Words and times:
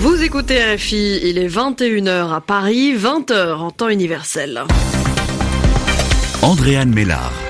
Vous 0.00 0.22
écoutez 0.22 0.58
RFI, 0.64 1.20
il 1.24 1.36
est 1.36 1.46
21h 1.46 2.32
à 2.32 2.40
Paris, 2.40 2.94
20h 2.96 3.56
en 3.56 3.70
temps 3.70 3.90
universel. 3.90 4.64
Andréane 6.40 6.94
Mélard. 6.94 7.49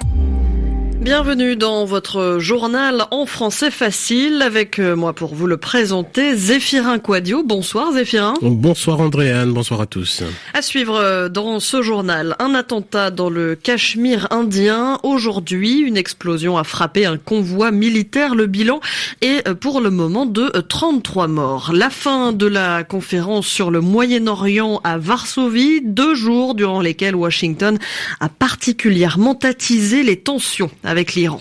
Bienvenue 1.01 1.56
dans 1.56 1.87
votre 1.87 2.37
journal 2.40 3.04
en 3.10 3.24
français 3.24 3.71
facile 3.71 4.42
avec 4.42 4.78
euh, 4.78 4.94
moi 4.94 5.15
pour 5.15 5.34
vous 5.34 5.46
le 5.46 5.56
présenter 5.56 6.37
Zéphirin 6.37 6.98
Quadio. 6.98 7.42
Bonsoir 7.42 7.92
Zéphirin. 7.92 8.34
Bonsoir 8.42 9.01
Andréane, 9.01 9.51
bonsoir 9.54 9.80
à 9.80 9.87
tous. 9.87 10.22
À 10.52 10.60
suivre 10.60 10.97
euh, 10.97 11.30
dans 11.30 11.58
ce 11.58 11.80
journal, 11.80 12.37
un 12.38 12.54
attentat 12.54 13.10
dans 13.10 13.30
le 13.30 13.54
Cachemire 13.54 14.28
indien. 14.30 14.98
Aujourd'hui, 15.02 15.78
une 15.78 15.97
explosion 15.97 16.59
a 16.59 16.65
frappé 16.65 17.06
un 17.06 17.17
convoi 17.17 17.70
militaire. 17.70 18.34
Le 18.34 18.47
bilan 18.47 18.80
est 19.23 19.48
euh, 19.48 19.55
pour 19.55 19.80
le 19.80 19.89
moment 19.89 20.27
de 20.27 20.51
33 20.51 21.28
morts. 21.28 21.70
La 21.73 21.89
fin 21.89 22.33
de 22.33 22.47
la 22.47 22.84
conférence 22.84 23.47
sur 23.47 23.70
le 23.70 23.80
Moyen-Orient 23.80 24.83
à 24.84 24.98
Varsovie, 24.98 25.80
deux 25.83 26.14
jours 26.14 26.55
durant 26.55 26.83
lesquels 26.83 27.17
Washington 27.17 27.78
a 28.20 28.28
particulièrement 28.28 29.39
attisé 29.42 30.03
les 30.03 30.17
tensions 30.17 30.70
avec 30.91 31.15
l'Iran. 31.15 31.41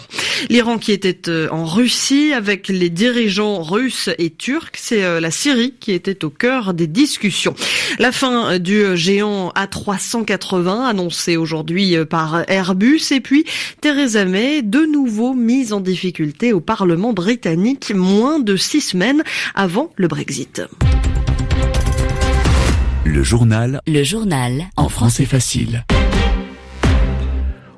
L'Iran 0.50 0.78
qui 0.78 0.92
était 0.92 1.28
euh, 1.28 1.50
en 1.50 1.66
Russie 1.66 2.34
avec 2.34 2.68
les 2.68 2.92
dirigeants 2.92 3.64
russes 3.64 4.10
et 4.20 4.30
turcs, 4.30 4.76
c'est 4.78 5.04
euh, 5.04 5.20
la 5.20 5.32
Syrie 5.32 5.74
qui 5.80 5.92
était 5.92 6.24
au 6.24 6.30
cœur 6.30 6.76
des 6.76 6.86
discussions. 6.86 7.56
La 7.98 8.12
fin 8.12 8.54
euh, 8.54 8.60
du 8.60 8.96
géant 8.96 9.52
A380 9.56 10.86
annoncée 10.86 11.36
aujourd'hui 11.36 11.96
par 12.08 12.44
Airbus 12.48 13.02
et 13.10 13.22
puis 13.22 13.44
Theresa 13.82 14.24
May 14.24 14.62
de 14.62 14.86
nouveau 14.86 15.34
mise 15.34 15.74
en 15.74 15.82
difficulté 15.82 16.54
au 16.54 16.60
Parlement 16.60 17.12
britannique 17.14 17.92
moins 17.96 18.40
de 18.40 18.56
six 18.56 18.82
semaines 18.82 19.24
avant 19.56 19.92
le 19.96 20.08
Brexit. 20.08 20.62
Le 23.04 23.24
journal. 23.24 23.82
Le 23.88 24.04
journal. 24.04 24.70
En 24.78 24.90
français 24.90 25.26
facile. 25.26 25.84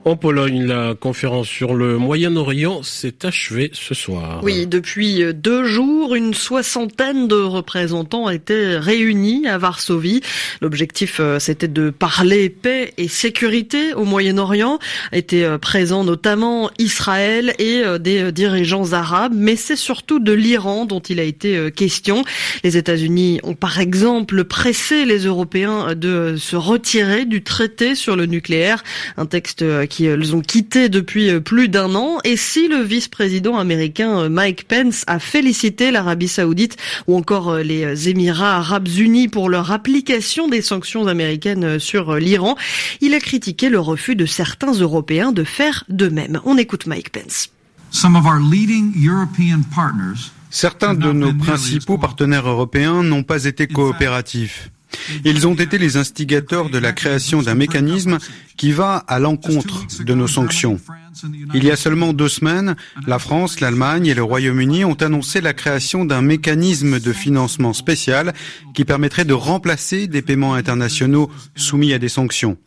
En 0.04 0.16
Pologne, 0.16 0.66
la 0.66 0.96
conférence 0.96 1.48
sur 1.48 1.76
le 1.76 2.00
Moyen-Orient 2.00 2.82
s'est 2.82 3.24
achevée 3.24 3.70
ce 3.74 3.94
soir. 3.94 4.40
Oui, 4.44 4.66
depuis 4.66 5.24
deux 5.32 5.66
jours, 5.66 6.16
une 6.16 6.34
soixantaine 6.34 7.28
de 7.28 7.36
représentants 7.36 8.28
étaient 8.28 8.78
réunis 8.78 9.48
à 9.48 9.60
Varsovie. 9.60 10.22
L'objectif, 10.60 11.18
euh, 11.20 11.38
c'était 11.38 11.68
de 11.68 11.92
parler 11.92 12.50
paix 12.50 12.96
et 12.98 13.08
sécurité 13.08 13.94
au 13.94 14.04
Moyen-Orient. 14.04 14.80
Étaient 15.12 15.44
euh, 15.44 15.60
présents 15.60 16.04
notamment 16.04 16.72
Israël 16.80 17.54
et 17.60 17.84
euh, 17.84 18.00
des 18.00 18.32
dirigeants 18.32 18.94
arabes, 18.94 19.34
mais 19.36 19.56
c'est 19.56 19.76
surtout 19.76 20.20
de 20.20 20.34
l'Iran 20.34 20.86
dont 20.86 21.00
il 21.00 21.20
a 21.20 21.24
été 21.24 21.70
question. 21.76 22.24
Les 22.64 22.76
États-Unis 22.76 23.40
ont 23.44 23.54
par 23.54 23.80
exemple 23.80 24.46
pressé 24.46 25.06
les 25.06 25.26
Européens 25.26 25.94
de 25.94 26.38
se 26.40 26.56
retirer 26.56 27.26
du 27.26 27.44
traité 27.44 27.94
sur 27.94 28.16
le 28.16 28.26
nucléaire, 28.26 28.84
un 29.18 29.28
texte 29.28 29.64
qui 29.92 30.08
euh, 30.08 30.16
les 30.16 30.34
ont 30.34 30.42
quittés 30.42 30.90
depuis 30.90 31.30
euh, 31.30 31.40
plus 31.40 31.70
d'un 31.70 31.94
an. 31.94 32.18
Et 32.24 32.38
si 32.38 32.68
le 32.68 32.82
vice-président 32.82 33.58
américain 33.58 34.22
euh, 34.22 34.30
Mike 34.30 34.68
Pence 34.68 35.04
a 35.06 35.20
félicité 35.20 35.92
l'Arabie 35.92 36.30
saoudite 36.30 36.78
ou 37.08 37.18
encore 37.18 37.58
les 37.58 38.10
Émirats 38.10 38.56
arabes 38.58 38.88
unis 38.88 39.28
pour 39.28 39.50
leur 39.50 39.72
application 39.72 40.48
des 40.48 40.62
sanctions 40.62 41.08
américaines 41.08 41.78
sur 41.78 42.16
l'Iran, 42.16 42.56
il 43.02 43.14
a 43.14 43.20
critiqué 43.20 43.70
le 43.70 43.80
refus 43.80 44.16
de 44.16 44.26
certains 44.26 44.72
Européens 44.72 45.34
de 45.34 45.44
faire 45.44 45.84
de 45.90 46.08
même. 46.08 46.40
On 46.46 46.58
écoute 46.58 46.88
Mike 46.88 47.12
Pence. 47.12 47.50
Certains 50.50 50.94
de 50.94 51.12
nos 51.12 51.34
principaux 51.34 51.98
partenaires 51.98 52.48
européens 52.48 53.04
n'ont 53.04 53.24
pas 53.24 53.44
été 53.46 53.68
coopératifs. 53.68 54.70
Ils 55.26 55.48
ont 55.48 55.56
été 55.56 55.78
les 55.78 55.98
instigateurs 55.98 56.70
de 56.70 56.78
la 56.78 56.92
création 56.92 57.42
d'un 57.42 57.56
mécanisme 57.56 58.18
qui 58.58 58.72
va 58.72 58.98
à 58.98 59.20
l'encontre 59.20 59.86
de 60.04 60.14
nos 60.14 60.28
sanctions. 60.28 60.80
Il 61.54 61.64
y 61.64 61.72
a 61.72 61.76
seulement 61.76 62.14
deux 62.14 62.30
semaines, 62.30 62.76
la 63.06 63.20
France, 63.20 63.60
l'Allemagne 63.60 64.08
et 64.08 64.14
le 64.14 64.24
Royaume-Uni 64.24 64.86
ont 64.86 64.94
annoncé 64.96 65.42
la 65.42 65.54
création 65.54 66.06
d'un 66.06 66.22
mécanisme 66.22 67.00
de 67.00 67.14
financement 67.14 67.74
spécial 67.74 68.34
qui 68.74 68.86
permettrait 68.86 69.26
de 69.26 69.34
remplacer 69.34 70.08
des 70.08 70.22
paiements 70.22 70.54
internationaux 70.54 71.30
soumis 71.56 71.94
à 71.94 72.00
des 72.00 72.10
sanctions. 72.10 72.58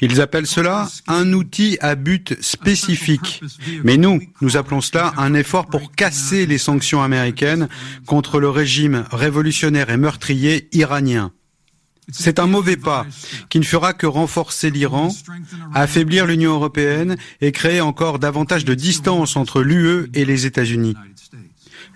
Ils 0.00 0.20
appellent 0.20 0.46
cela 0.46 0.88
un 1.06 1.32
outil 1.32 1.78
à 1.80 1.94
but 1.94 2.36
spécifique. 2.42 3.42
Mais 3.84 3.96
nous, 3.96 4.20
nous 4.40 4.56
appelons 4.56 4.80
cela 4.80 5.12
un 5.16 5.34
effort 5.34 5.66
pour 5.66 5.92
casser 5.92 6.46
les 6.46 6.58
sanctions 6.58 7.02
américaines 7.02 7.68
contre 8.06 8.38
le 8.38 8.50
régime 8.50 9.04
révolutionnaire 9.10 9.90
et 9.90 9.96
meurtrier 9.96 10.68
iranien. 10.72 11.32
C'est 12.12 12.38
un 12.38 12.46
mauvais 12.46 12.76
pas 12.76 13.06
qui 13.48 13.58
ne 13.58 13.64
fera 13.64 13.94
que 13.94 14.06
renforcer 14.06 14.70
l'Iran, 14.70 15.08
affaiblir 15.74 16.26
l'Union 16.26 16.52
européenne 16.52 17.16
et 17.40 17.52
créer 17.52 17.80
encore 17.80 18.18
davantage 18.18 18.64
de 18.64 18.74
distance 18.74 19.36
entre 19.36 19.62
l'UE 19.62 20.10
et 20.14 20.24
les 20.24 20.46
États-Unis. 20.46 20.94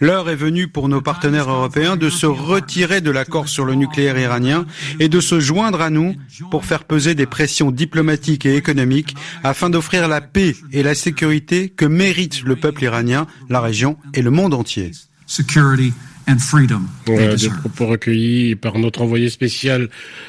L'heure 0.00 0.28
est 0.28 0.36
venue 0.36 0.68
pour 0.68 0.88
nos 0.90 1.00
partenaires 1.00 1.48
européens 1.48 1.96
de 1.96 2.10
se 2.10 2.26
retirer 2.26 3.00
de 3.00 3.10
l'accord 3.10 3.48
sur 3.48 3.64
le 3.64 3.74
nucléaire 3.74 4.18
iranien 4.18 4.66
et 5.00 5.08
de 5.08 5.20
se 5.20 5.40
joindre 5.40 5.80
à 5.80 5.88
nous 5.88 6.14
pour 6.50 6.66
faire 6.66 6.84
peser 6.84 7.14
des 7.14 7.24
pressions 7.24 7.70
diplomatiques 7.70 8.44
et 8.44 8.56
économiques 8.56 9.16
afin 9.42 9.70
d'offrir 9.70 10.06
la 10.06 10.20
paix 10.20 10.54
et 10.72 10.82
la 10.82 10.94
sécurité 10.94 11.70
que 11.70 11.86
mérite 11.86 12.42
le 12.42 12.56
peuple 12.56 12.84
iranien, 12.84 13.26
la 13.48 13.60
région 13.60 13.96
et 14.12 14.20
le 14.20 14.30
monde 14.30 14.52
entier 14.52 14.92
des 16.26 17.48
propos 17.60 17.86
recueillis 17.86 18.56
par 18.56 18.78
notre 18.78 19.02
envoyé 19.02 19.30
spécial 19.30 19.88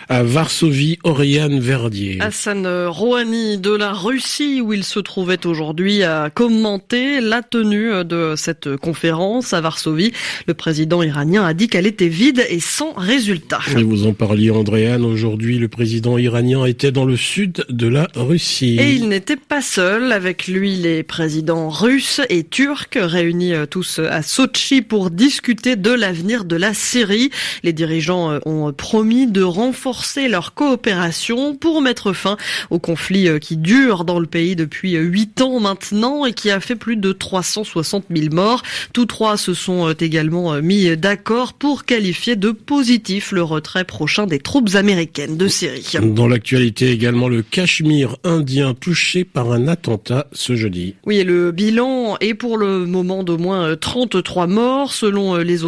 à 0.09 0.21
Varsovie, 0.21 0.99
Oriane 1.03 1.59
Verdier. 1.59 2.17
Hassan 2.21 2.67
Rouhani 2.67 3.57
de 3.57 3.71
la 3.71 3.93
Russie, 3.93 4.61
où 4.61 4.73
il 4.73 4.83
se 4.83 4.99
trouvait 4.99 5.45
aujourd'hui, 5.45 6.03
a 6.03 6.29
commenté 6.29 7.19
la 7.19 7.41
tenue 7.41 8.05
de 8.05 8.35
cette 8.37 8.75
conférence 8.77 9.53
à 9.53 9.61
Varsovie. 9.61 10.13
Le 10.45 10.53
président 10.53 11.01
iranien 11.01 11.43
a 11.43 11.53
dit 11.53 11.67
qu'elle 11.67 11.87
était 11.87 12.07
vide 12.07 12.45
et 12.47 12.59
sans 12.59 12.93
résultat. 12.93 13.59
Et 13.75 13.83
vous 13.83 14.05
en 14.05 14.13
parliez, 14.13 14.51
Andréane. 14.51 15.03
Aujourd'hui, 15.03 15.57
le 15.57 15.67
président 15.67 16.17
iranien 16.17 16.65
était 16.65 16.91
dans 16.91 17.05
le 17.05 17.17
sud 17.17 17.65
de 17.69 17.87
la 17.87 18.07
Russie. 18.15 18.77
Et 18.79 18.93
il 18.93 19.09
n'était 19.09 19.35
pas 19.35 19.61
seul. 19.61 20.11
Avec 20.11 20.47
lui, 20.47 20.75
les 20.75 21.01
présidents 21.01 21.69
russes 21.69 22.21
et 22.29 22.43
turcs 22.43 22.87
réunis 22.95 23.53
tous 23.69 23.99
à 23.99 24.21
Sochi 24.21 24.81
pour 24.81 25.09
discuter 25.09 25.75
de 25.75 25.86
de 25.87 25.93
l'avenir 25.93 26.43
de 26.43 26.57
la 26.57 26.73
Syrie. 26.73 27.29
Les 27.63 27.71
dirigeants 27.71 28.29
euh, 28.31 28.39
ont 28.45 28.73
promis 28.73 29.25
de 29.25 29.41
renforcer 29.41 30.27
leur 30.27 30.53
coopération 30.53 31.55
pour 31.55 31.81
mettre 31.81 32.11
fin 32.11 32.35
au 32.71 32.77
conflit 32.77 33.29
euh, 33.29 33.39
qui 33.39 33.55
dure 33.55 34.03
dans 34.03 34.19
le 34.19 34.25
pays 34.25 34.57
depuis 34.57 34.97
euh, 34.97 35.01
huit 35.01 35.39
ans 35.39 35.61
maintenant 35.61 36.25
et 36.25 36.33
qui 36.33 36.51
a 36.51 36.59
fait 36.59 36.75
plus 36.75 36.97
de 36.97 37.13
360 37.13 38.05
000 38.13 38.35
morts. 38.35 38.63
Tous 38.91 39.05
trois 39.05 39.37
se 39.37 39.53
sont 39.53 39.89
également 39.93 40.61
mis 40.61 40.97
d'accord 40.97 41.53
pour 41.53 41.85
qualifier 41.85 42.35
de 42.35 42.51
positif 42.51 43.31
le 43.31 43.43
retrait 43.43 43.85
prochain 43.85 44.25
des 44.25 44.39
troupes 44.39 44.75
américaines 44.75 45.37
de 45.37 45.47
Syrie. 45.47 45.93
Dans 46.01 46.27
l'actualité 46.27 46.91
également, 46.91 47.29
le 47.29 47.43
Cachemire 47.43 48.17
indien 48.25 48.73
touché 48.73 49.23
par 49.23 49.53
un 49.53 49.69
attentat 49.69 50.27
ce 50.33 50.57
jeudi. 50.57 50.95
Oui, 51.05 51.19
et 51.19 51.23
le 51.23 51.53
bilan 51.53 52.17
est 52.19 52.33
pour 52.33 52.57
le 52.57 52.85
moment 52.85 53.23
d'au 53.23 53.37
moins 53.37 53.75
33 53.77 54.47
morts 54.47 54.91
selon 54.91 55.37
les 55.37 55.63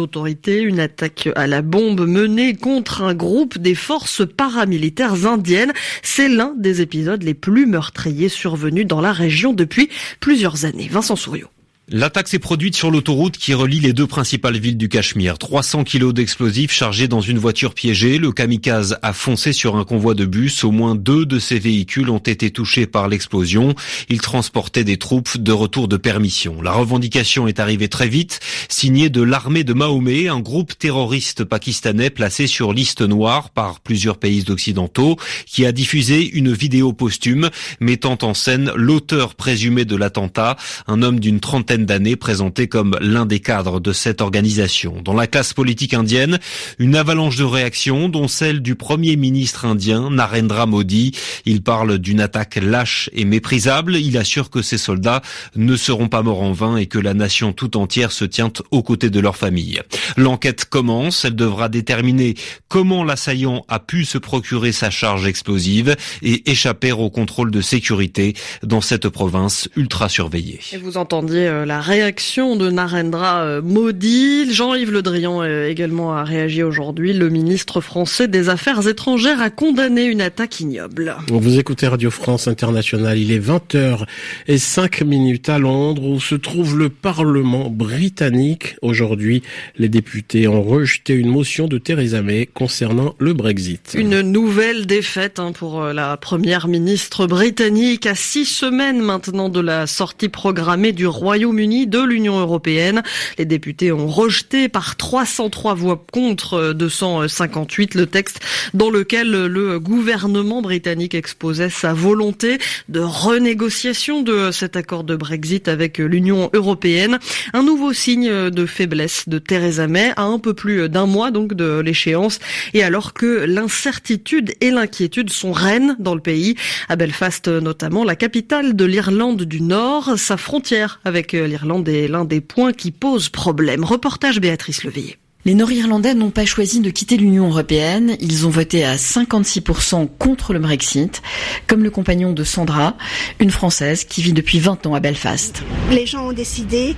une 0.46 0.80
attaque 0.80 1.28
à 1.36 1.46
la 1.46 1.62
bombe 1.62 2.06
menée 2.06 2.54
contre 2.54 3.02
un 3.02 3.14
groupe 3.14 3.58
des 3.58 3.74
forces 3.74 4.22
paramilitaires 4.26 5.26
indiennes. 5.26 5.72
C'est 6.02 6.28
l'un 6.28 6.54
des 6.56 6.80
épisodes 6.80 7.22
les 7.22 7.34
plus 7.34 7.66
meurtriers 7.66 8.28
survenus 8.28 8.86
dans 8.86 9.00
la 9.00 9.12
région 9.12 9.52
depuis 9.52 9.88
plusieurs 10.20 10.64
années. 10.64 10.88
Vincent 10.90 11.16
Souriau. 11.16 11.48
L'attaque 11.92 12.28
s'est 12.28 12.38
produite 12.38 12.76
sur 12.76 12.92
l'autoroute 12.92 13.36
qui 13.36 13.52
relie 13.52 13.80
les 13.80 13.92
deux 13.92 14.06
principales 14.06 14.56
villes 14.58 14.76
du 14.76 14.88
Cachemire. 14.88 15.38
300 15.38 15.82
kilos 15.82 16.14
d'explosifs 16.14 16.70
chargés 16.70 17.08
dans 17.08 17.20
une 17.20 17.38
voiture 17.38 17.74
piégée. 17.74 18.18
Le 18.18 18.30
kamikaze 18.30 18.96
a 19.02 19.12
foncé 19.12 19.52
sur 19.52 19.74
un 19.74 19.82
convoi 19.82 20.14
de 20.14 20.24
bus. 20.24 20.62
Au 20.62 20.70
moins 20.70 20.94
deux 20.94 21.26
de 21.26 21.40
ces 21.40 21.58
véhicules 21.58 22.08
ont 22.08 22.18
été 22.18 22.52
touchés 22.52 22.86
par 22.86 23.08
l'explosion. 23.08 23.74
Ils 24.08 24.20
transportaient 24.20 24.84
des 24.84 24.98
troupes 24.98 25.36
de 25.36 25.50
retour 25.50 25.88
de 25.88 25.96
permission. 25.96 26.62
La 26.62 26.70
revendication 26.70 27.48
est 27.48 27.58
arrivée 27.58 27.88
très 27.88 28.06
vite, 28.06 28.38
signée 28.68 29.10
de 29.10 29.22
l'armée 29.22 29.64
de 29.64 29.72
Mahomet, 29.72 30.28
un 30.28 30.38
groupe 30.38 30.78
terroriste 30.78 31.42
pakistanais 31.42 32.10
placé 32.10 32.46
sur 32.46 32.72
liste 32.72 33.02
noire 33.02 33.50
par 33.50 33.80
plusieurs 33.80 34.18
pays 34.18 34.44
occidentaux, 34.48 35.16
qui 35.44 35.66
a 35.66 35.72
diffusé 35.72 36.24
une 36.24 36.52
vidéo 36.52 36.92
posthume 36.92 37.50
mettant 37.80 38.18
en 38.22 38.32
scène 38.32 38.70
l'auteur 38.76 39.34
présumé 39.34 39.84
de 39.84 39.96
l'attentat, 39.96 40.56
un 40.86 41.02
homme 41.02 41.18
d'une 41.18 41.40
trentaine 41.40 41.79
vingtaine 41.80 41.86
d'années 41.86 42.16
présenté 42.16 42.68
comme 42.68 42.96
l'un 43.00 43.26
des 43.26 43.40
cadres 43.40 43.80
de 43.80 43.92
cette 43.92 44.20
organisation. 44.20 45.00
Dans 45.02 45.14
la 45.14 45.26
classe 45.26 45.52
politique 45.52 45.94
indienne, 45.94 46.38
une 46.78 46.96
avalanche 46.96 47.36
de 47.36 47.44
réactions, 47.44 48.08
dont 48.08 48.28
celle 48.28 48.60
du 48.60 48.74
premier 48.74 49.16
ministre 49.16 49.64
indien, 49.64 50.10
Narendra 50.10 50.66
Modi. 50.66 51.12
Il 51.46 51.62
parle 51.62 51.98
d'une 51.98 52.20
attaque 52.20 52.56
lâche 52.56 53.10
et 53.12 53.24
méprisable. 53.24 53.96
Il 53.96 54.16
assure 54.16 54.50
que 54.50 54.62
ses 54.62 54.78
soldats 54.78 55.22
ne 55.56 55.76
seront 55.76 56.08
pas 56.08 56.22
morts 56.22 56.42
en 56.42 56.52
vain 56.52 56.76
et 56.76 56.86
que 56.86 56.98
la 56.98 57.14
nation 57.14 57.52
tout 57.52 57.76
entière 57.76 58.12
se 58.12 58.24
tient 58.24 58.52
aux 58.70 58.82
côtés 58.82 59.10
de 59.10 59.20
leur 59.20 59.36
famille. 59.36 59.80
L'enquête 60.16 60.64
commence. 60.64 61.24
Elle 61.24 61.36
devra 61.36 61.68
déterminer 61.68 62.34
comment 62.68 63.04
l'assaillant 63.04 63.64
a 63.68 63.78
pu 63.78 64.04
se 64.04 64.18
procurer 64.18 64.72
sa 64.72 64.90
charge 64.90 65.26
explosive 65.26 65.96
et 66.22 66.50
échapper 66.50 66.92
au 66.92 67.10
contrôle 67.10 67.50
de 67.50 67.60
sécurité 67.60 68.34
dans 68.62 68.80
cette 68.80 69.08
province 69.08 69.68
ultra 69.76 70.08
surveillée. 70.08 70.60
Et 70.72 70.78
vous 70.78 70.96
entendiez 70.96 71.46
euh, 71.46 71.64
la 71.70 71.80
réaction 71.80 72.56
de 72.56 72.68
Narendra 72.68 73.44
euh, 73.44 73.62
Modi. 73.62 74.52
Jean-Yves 74.52 74.90
Le 74.90 75.02
Drian 75.02 75.40
euh, 75.44 75.68
également 75.68 76.16
a 76.16 76.24
réagi 76.24 76.64
aujourd'hui. 76.64 77.12
Le 77.12 77.28
ministre 77.28 77.80
français 77.80 78.26
des 78.26 78.48
Affaires 78.48 78.88
étrangères 78.88 79.40
a 79.40 79.50
condamné 79.50 80.02
une 80.02 80.20
attaque 80.20 80.58
ignoble. 80.58 81.14
Vous 81.28 81.60
écoutez 81.60 81.86
Radio 81.86 82.10
France 82.10 82.48
Internationale. 82.48 83.18
Il 83.18 83.30
est 83.30 83.38
20h 83.38 84.04
et 84.48 84.58
5 84.58 85.02
minutes 85.02 85.48
à 85.48 85.60
Londres 85.60 86.02
où 86.02 86.18
se 86.18 86.34
trouve 86.34 86.76
le 86.76 86.88
Parlement 86.88 87.70
britannique. 87.70 88.74
Aujourd'hui, 88.82 89.44
les 89.76 89.88
députés 89.88 90.48
ont 90.48 90.62
rejeté 90.62 91.14
une 91.14 91.28
motion 91.28 91.68
de 91.68 91.78
Theresa 91.78 92.20
May 92.20 92.46
concernant 92.46 93.14
le 93.20 93.32
Brexit. 93.32 93.94
Une 93.96 94.22
nouvelle 94.22 94.86
défaite 94.86 95.38
hein, 95.38 95.52
pour 95.52 95.84
la 95.84 96.16
première 96.16 96.66
ministre 96.66 97.28
britannique 97.28 98.06
à 98.06 98.16
six 98.16 98.44
semaines 98.44 99.00
maintenant 99.00 99.48
de 99.48 99.60
la 99.60 99.86
sortie 99.86 100.28
programmée 100.28 100.90
du 100.90 101.06
Royaume-Uni 101.06 101.59
de 101.60 102.02
l'Union 102.02 102.38
européenne. 102.38 103.02
Les 103.36 103.44
députés 103.44 103.92
ont 103.92 104.06
rejeté 104.06 104.70
par 104.70 104.96
303 104.96 105.74
voix 105.74 106.02
contre 106.10 106.72
258 106.72 107.94
le 107.96 108.06
texte 108.06 108.40
dans 108.72 108.88
lequel 108.88 109.30
le 109.30 109.78
gouvernement 109.78 110.62
britannique 110.62 111.14
exposait 111.14 111.68
sa 111.68 111.92
volonté 111.92 112.58
de 112.88 113.00
renégociation 113.00 114.22
de 114.22 114.50
cet 114.52 114.74
accord 114.74 115.04
de 115.04 115.16
Brexit 115.16 115.68
avec 115.68 115.98
l'Union 115.98 116.48
européenne. 116.54 117.18
Un 117.52 117.62
nouveau 117.62 117.92
signe 117.92 118.48
de 118.48 118.66
faiblesse 118.66 119.28
de 119.28 119.38
Theresa 119.38 119.86
May 119.86 120.12
à 120.16 120.22
un 120.22 120.38
peu 120.38 120.54
plus 120.54 120.88
d'un 120.88 121.06
mois 121.06 121.30
donc 121.30 121.52
de 121.52 121.80
l'échéance 121.80 122.38
et 122.72 122.82
alors 122.82 123.12
que 123.12 123.44
l'incertitude 123.44 124.54
et 124.62 124.70
l'inquiétude 124.70 125.28
sont 125.28 125.52
reines 125.52 125.96
dans 125.98 126.14
le 126.14 126.22
pays. 126.22 126.56
À 126.88 126.96
Belfast 126.96 127.48
notamment, 127.48 128.02
la 128.02 128.16
capitale 128.16 128.74
de 128.74 128.84
l'Irlande 128.86 129.42
du 129.42 129.60
Nord, 129.60 130.14
sa 130.16 130.38
frontière 130.38 131.00
avec 131.04 131.34
l'Irlande 131.44 131.88
est 131.88 132.08
l'un 132.08 132.24
des 132.24 132.40
points 132.40 132.72
qui 132.72 132.90
pose 132.90 133.28
problème. 133.28 133.84
Reportage 133.84 134.40
Béatrice 134.40 134.84
Leveillé. 134.84 135.18
Les 135.46 135.54
Nord-Irlandais 135.54 136.12
n'ont 136.12 136.30
pas 136.30 136.44
choisi 136.44 136.80
de 136.80 136.90
quitter 136.90 137.16
l'Union 137.16 137.48
européenne. 137.48 138.14
Ils 138.20 138.46
ont 138.46 138.50
voté 138.50 138.84
à 138.84 138.96
56% 138.96 140.06
contre 140.18 140.52
le 140.52 140.58
Brexit, 140.58 141.22
comme 141.66 141.82
le 141.82 141.90
compagnon 141.90 142.34
de 142.34 142.44
Sandra, 142.44 142.94
une 143.38 143.50
Française 143.50 144.04
qui 144.04 144.20
vit 144.20 144.34
depuis 144.34 144.58
20 144.58 144.86
ans 144.86 144.94
à 144.94 145.00
Belfast. 145.00 145.62
Les 145.90 146.04
gens 146.04 146.28
ont 146.28 146.32
décidé 146.34 146.94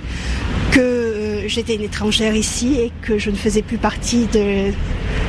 que 0.71 0.81
euh, 0.81 1.47
j'étais 1.47 1.75
une 1.75 1.83
étrangère 1.83 2.35
ici 2.35 2.75
et 2.81 2.91
que 3.01 3.17
je 3.17 3.29
ne 3.29 3.37
faisais 3.37 3.61
plus 3.61 3.77
partie 3.77 4.25
de, 4.33 4.73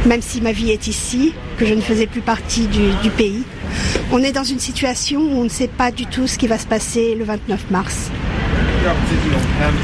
même 0.06 0.20
si 0.20 0.40
ma 0.40 0.50
vie 0.50 0.72
est 0.72 0.88
ici, 0.88 1.34
que 1.56 1.66
je 1.66 1.74
ne 1.74 1.80
faisais 1.80 2.08
plus 2.08 2.20
partie 2.20 2.66
du, 2.66 2.90
du 3.00 3.10
pays. 3.10 3.44
On 4.10 4.18
est 4.18 4.32
dans 4.32 4.42
une 4.42 4.58
situation 4.58 5.20
où 5.20 5.38
on 5.38 5.44
ne 5.44 5.48
sait 5.48 5.68
pas 5.68 5.92
du 5.92 6.06
tout 6.06 6.26
ce 6.26 6.36
qui 6.36 6.48
va 6.48 6.58
se 6.58 6.66
passer 6.66 7.14
le 7.14 7.24
29 7.24 7.70
mars. 7.70 8.10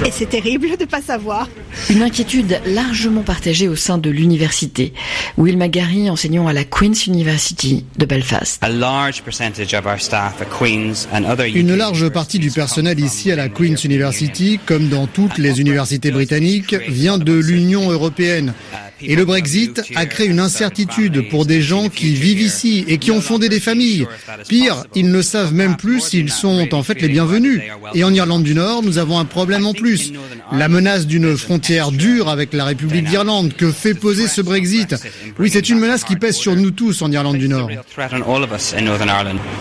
Et 0.05 0.11
c'est 0.11 0.29
terrible 0.29 0.69
de 0.77 0.83
ne 0.83 0.89
pas 0.89 1.01
savoir. 1.01 1.49
Une 1.89 2.03
inquiétude 2.03 2.61
largement 2.67 3.23
partagée 3.23 3.69
au 3.69 3.77
sein 3.77 3.99
de 3.99 4.11
l'université. 4.11 4.93
Will 5.39 5.57
McGarry, 5.57 6.11
enseignant 6.11 6.47
à 6.47 6.53
la 6.53 6.65
Queen's 6.65 7.07
University 7.07 7.85
de 7.97 8.05
Belfast. 8.05 8.63
Une 11.55 11.77
large 11.77 12.09
partie 12.11 12.39
du 12.39 12.51
personnel 12.51 13.01
ici 13.01 13.33
à 13.33 13.37
la 13.37 13.49
Queen's 13.49 13.85
University, 13.85 14.61
comme 14.67 14.89
dans 14.89 15.07
toutes 15.07 15.39
les 15.39 15.61
universités 15.61 16.11
britanniques, 16.11 16.75
vient 16.89 17.19
de 17.19 17.33
l'Union 17.33 17.91
européenne. 17.91 18.53
Et 19.03 19.17
le 19.17 19.25
Brexit 19.25 19.83
a 19.95 20.07
créé 20.07 20.27
une 20.27 20.41
incertitude 20.41 21.29
pour 21.29 21.47
des 21.47 21.63
gens 21.63 21.89
qui 21.89 22.15
vivent 22.15 22.41
ici 22.41 22.85
et 22.89 22.99
qui 22.99 23.11
ont 23.11 23.21
fondé 23.21 23.49
des 23.49 23.61
familles. 23.61 24.07
Pire, 24.49 24.85
ils 24.95 25.11
ne 25.11 25.23
savent 25.23 25.55
même 25.55 25.77
plus 25.77 26.01
s'ils 26.01 26.31
sont 26.31 26.75
en 26.75 26.83
fait 26.83 27.01
les 27.01 27.09
bienvenus. 27.09 27.61
Et 27.95 28.05
en 28.05 28.13
Irlande 28.13 28.43
du 28.43 28.55
Nord, 28.55 28.83
nous 28.83 28.99
avons 28.99 29.19
un 29.19 29.25
problème 29.25 29.67
en 29.67 29.75
plus. 29.75 30.13
La 30.53 30.69
menace 30.69 31.07
d'une 31.07 31.37
frontière 31.37 31.93
dure 31.93 32.29
avec 32.29 32.53
la 32.53 32.65
République 32.65 33.05
d'Irlande 33.05 33.55
que 33.55 33.71
fait 33.71 33.95
poser 33.95 34.29
ce 34.29 34.41
Brexit? 34.41 34.97
Oui, 35.39 35.51
c'est 35.51 35.69
une 35.69 35.79
menace 35.79 36.05
qui 36.05 36.17
pèse 36.17 36.37
sur 36.37 36.57
nous 36.57 36.71
tous 36.71 37.03
en 37.03 37.11
Irlande 37.11 37.39
du 37.39 37.49
Nord. 37.49 37.71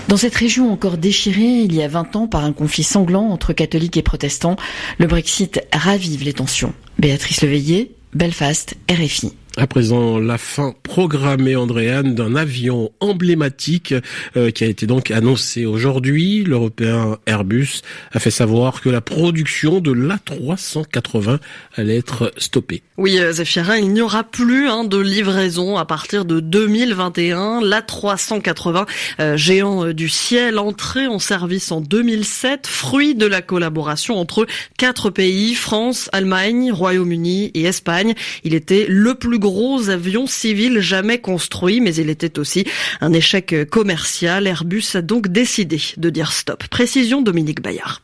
Dans 0.08 0.18
cette 0.18 0.36
région 0.36 0.72
encore 0.72 0.98
déchirée 0.98 1.62
il 1.64 1.76
y 1.76 1.84
a 1.84 1.88
20 1.88 2.16
ans 2.16 2.28
par 2.28 2.44
un 2.44 2.54
conflit 2.54 2.84
sanglant 2.84 3.28
entre 3.30 3.54
catholiques 3.54 3.98
et 3.98 4.02
protestants, 4.02 4.56
le 4.98 5.08
Brexit 5.08 5.62
ravive 5.74 6.24
les 6.24 6.34
tensions. 6.34 6.74
Béatrice 6.98 7.42
Leveillé, 7.42 7.92
Belfast, 8.12 8.76
RFI. 8.88 9.32
À 9.60 9.68
présent, 9.68 10.20
la 10.20 10.38
fin 10.38 10.74
programmée, 10.84 11.58
Andréane, 11.58 12.16
d'un 12.16 12.38
avion 12.38 12.92
emblématique 13.02 13.94
euh, 14.38 14.52
qui 14.52 14.64
a 14.64 14.68
été 14.68 14.88
donc 14.88 15.12
annoncé 15.12 15.66
aujourd'hui. 15.66 16.46
L'Européen 16.46 17.18
Airbus 17.26 17.82
a 18.14 18.20
fait 18.20 18.32
savoir 18.32 18.80
que 18.80 18.88
la 18.88 19.02
production 19.02 19.82
de 19.82 19.92
l'A380 19.92 21.40
allait 21.76 21.98
être 21.98 22.32
stoppée. 22.38 22.84
Oui, 22.96 23.20
euh, 23.20 23.34
Zéphirin, 23.34 23.76
il 23.76 23.92
n'y 23.92 24.00
aura 24.00 24.24
plus 24.24 24.70
hein, 24.70 24.86
de 24.86 24.98
livraison 24.98 25.76
à 25.76 25.84
partir 25.84 26.24
de 26.24 26.40
2021. 26.40 27.60
L'A380, 27.60 28.88
euh, 29.20 29.36
géant 29.36 29.92
du 29.92 30.08
ciel, 30.08 30.58
entré 30.58 31.08
en 31.08 31.20
service 31.20 31.74
en 31.74 31.82
2007, 31.82 32.66
fruit 32.66 33.14
de 33.14 33.26
la 33.26 33.42
collaboration 33.42 34.20
entre 34.20 34.48
quatre 34.78 35.10
pays, 35.10 35.54
France, 35.54 36.10
Allemagne, 36.14 36.72
Royaume-Uni 36.72 37.52
et 37.54 37.64
Espagne. 37.64 38.14
Il 38.46 38.54
était 38.54 38.86
le 38.88 39.16
plus 39.16 39.38
gros 39.38 39.49
gros 39.50 39.90
avion 39.90 40.28
civil 40.28 40.80
jamais 40.80 41.20
construit, 41.20 41.82
mais 41.82 41.96
il 41.96 42.10
était 42.10 42.38
aussi 42.38 42.66
un 43.02 43.14
échec 43.14 43.56
commercial. 43.70 44.46
Airbus 44.46 44.86
a 44.94 45.02
donc 45.02 45.28
décidé 45.28 45.82
de 45.98 46.10
dire 46.10 46.32
stop. 46.32 46.68
Précision 46.68 47.22
Dominique 47.22 47.62
Bayard. 47.62 48.02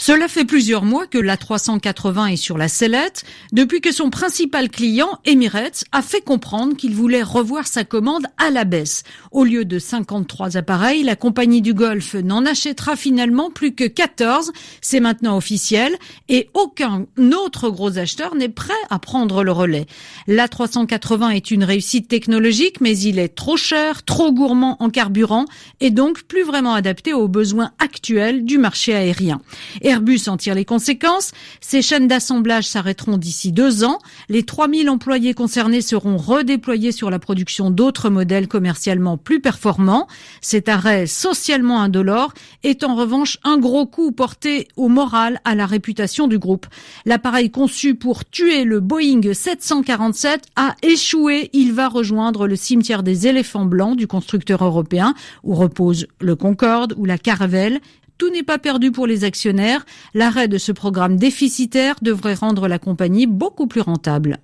Cela 0.00 0.28
fait 0.28 0.44
plusieurs 0.44 0.84
mois 0.84 1.08
que 1.08 1.18
l'A380 1.18 2.32
est 2.32 2.36
sur 2.36 2.56
la 2.56 2.68
sellette, 2.68 3.24
depuis 3.50 3.80
que 3.80 3.90
son 3.90 4.10
principal 4.10 4.70
client, 4.70 5.18
Emirates, 5.24 5.84
a 5.90 6.02
fait 6.02 6.20
comprendre 6.20 6.76
qu'il 6.76 6.94
voulait 6.94 7.24
revoir 7.24 7.66
sa 7.66 7.82
commande 7.82 8.24
à 8.38 8.50
la 8.50 8.64
baisse. 8.64 9.02
Au 9.32 9.42
lieu 9.42 9.64
de 9.64 9.80
53 9.80 10.56
appareils, 10.56 11.02
la 11.02 11.16
compagnie 11.16 11.62
du 11.62 11.74
Golfe 11.74 12.14
n'en 12.14 12.46
achètera 12.46 12.94
finalement 12.94 13.50
plus 13.50 13.74
que 13.74 13.88
14. 13.88 14.52
C'est 14.80 15.00
maintenant 15.00 15.36
officiel 15.36 15.96
et 16.28 16.48
aucun 16.54 17.06
autre 17.34 17.68
gros 17.68 17.98
acheteur 17.98 18.36
n'est 18.36 18.48
prêt 18.48 18.72
à 18.90 19.00
prendre 19.00 19.42
le 19.42 19.50
relais. 19.50 19.86
L'A380 20.28 21.34
est 21.34 21.50
une 21.50 21.64
réussite 21.64 22.06
technologique, 22.06 22.80
mais 22.80 22.96
il 22.96 23.18
est 23.18 23.34
trop 23.34 23.56
cher, 23.56 24.04
trop 24.04 24.32
gourmand 24.32 24.76
en 24.78 24.90
carburant 24.90 25.46
et 25.80 25.90
donc 25.90 26.22
plus 26.22 26.44
vraiment 26.44 26.74
adapté 26.74 27.12
aux 27.12 27.26
besoins 27.26 27.72
actuels 27.80 28.44
du 28.44 28.58
marché 28.58 28.94
aérien. 28.94 29.40
Airbus 29.88 30.28
en 30.28 30.36
tire 30.36 30.54
les 30.54 30.66
conséquences. 30.66 31.32
Ces 31.60 31.80
chaînes 31.80 32.08
d'assemblage 32.08 32.66
s'arrêteront 32.66 33.16
d'ici 33.16 33.52
deux 33.52 33.84
ans. 33.84 33.98
Les 34.28 34.42
3000 34.42 34.90
employés 34.90 35.32
concernés 35.32 35.80
seront 35.80 36.18
redéployés 36.18 36.92
sur 36.92 37.10
la 37.10 37.18
production 37.18 37.70
d'autres 37.70 38.10
modèles 38.10 38.48
commercialement 38.48 39.16
plus 39.16 39.40
performants. 39.40 40.06
Cet 40.42 40.68
arrêt 40.68 41.06
socialement 41.06 41.80
indolore 41.80 42.34
est 42.64 42.84
en 42.84 42.94
revanche 42.94 43.38
un 43.44 43.56
gros 43.56 43.86
coup 43.86 44.12
porté 44.12 44.68
au 44.76 44.88
moral, 44.88 45.40
à 45.44 45.54
la 45.54 45.64
réputation 45.64 46.28
du 46.28 46.38
groupe. 46.38 46.66
L'appareil 47.06 47.50
conçu 47.50 47.94
pour 47.94 48.24
tuer 48.26 48.64
le 48.64 48.80
Boeing 48.80 49.32
747 49.32 50.42
a 50.56 50.74
échoué. 50.82 51.48
Il 51.54 51.72
va 51.72 51.88
rejoindre 51.88 52.46
le 52.46 52.56
cimetière 52.56 53.02
des 53.02 53.26
éléphants 53.26 53.64
blancs 53.64 53.96
du 53.96 54.06
constructeur 54.06 54.62
européen 54.62 55.14
où 55.42 55.54
repose 55.54 56.06
le 56.20 56.36
Concorde 56.36 56.94
ou 56.98 57.06
la 57.06 57.16
Caravelle 57.16 57.80
tout 58.18 58.30
n'est 58.30 58.42
pas 58.42 58.58
perdu 58.58 58.92
pour 58.92 59.06
les 59.06 59.24
actionnaires. 59.24 59.86
L'arrêt 60.12 60.48
de 60.48 60.58
ce 60.58 60.72
programme 60.72 61.16
déficitaire 61.16 61.96
devrait 62.02 62.34
rendre 62.34 62.68
la 62.68 62.78
compagnie 62.78 63.26
beaucoup 63.26 63.66
plus 63.66 63.80
rentable. 63.80 64.38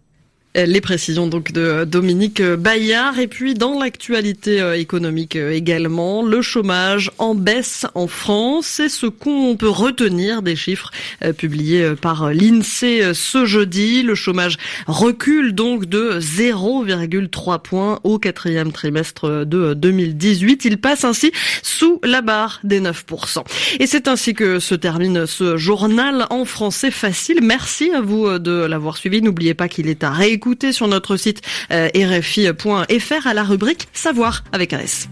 Les 0.56 0.80
précisions 0.80 1.26
donc 1.26 1.50
de 1.50 1.84
Dominique 1.84 2.40
Bayard. 2.40 3.18
Et 3.18 3.26
puis 3.26 3.54
dans 3.54 3.76
l'actualité 3.80 4.62
économique 4.76 5.34
également, 5.34 6.24
le 6.24 6.42
chômage 6.42 7.10
en 7.18 7.34
baisse 7.34 7.86
en 7.96 8.06
France. 8.06 8.66
C'est 8.66 8.88
ce 8.88 9.06
qu'on 9.06 9.56
peut 9.56 9.68
retenir 9.68 10.42
des 10.42 10.54
chiffres 10.54 10.92
publiés 11.36 11.94
par 12.00 12.32
l'INSEE 12.32 13.14
ce 13.14 13.46
jeudi. 13.46 14.04
Le 14.04 14.14
chômage 14.14 14.56
recule 14.86 15.56
donc 15.56 15.86
de 15.86 16.20
0,3 16.20 17.60
points 17.60 17.98
au 18.04 18.20
quatrième 18.20 18.70
trimestre 18.70 19.44
de 19.44 19.74
2018. 19.74 20.66
Il 20.66 20.78
passe 20.78 21.02
ainsi 21.02 21.32
sous 21.62 21.98
la 22.04 22.20
barre 22.20 22.60
des 22.62 22.80
9%. 22.80 23.42
Et 23.80 23.88
c'est 23.88 24.06
ainsi 24.06 24.34
que 24.34 24.60
se 24.60 24.76
termine 24.76 25.26
ce 25.26 25.56
journal 25.56 26.28
en 26.30 26.44
français 26.44 26.92
facile. 26.92 27.40
Merci 27.42 27.90
à 27.90 28.00
vous 28.00 28.38
de 28.38 28.52
l'avoir 28.52 28.96
suivi. 28.96 29.20
N'oubliez 29.20 29.54
pas 29.54 29.66
qu'il 29.66 29.88
est 29.88 30.04
à 30.04 30.12
réécouter 30.12 30.43
sur 30.72 30.88
notre 30.88 31.16
site 31.16 31.40
euh, 31.72 31.88
rfi.fr 31.94 33.26
à 33.26 33.34
la 33.34 33.42
rubrique 33.42 33.88
Savoir 33.92 34.44
avec 34.52 34.72
un 34.72 34.80
S. 34.80 35.08